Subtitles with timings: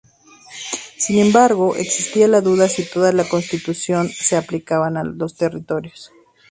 [0.97, 6.11] Sin embargo, existía la duda si toda la Constitución se aplicaba a los territorios.